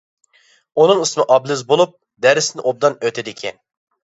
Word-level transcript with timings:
ئۇنىڭ 0.83 1.03
ئىسمى 1.03 1.25
ئابلىز 1.35 1.61
بولۇپ، 1.73 1.93
دەرسنى 2.27 2.65
ئوبدان 2.67 2.99
ئۆتىدىكەن. 3.05 3.63